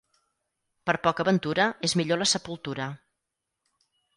[0.89, 2.89] Per poca ventura és millor la sepultura.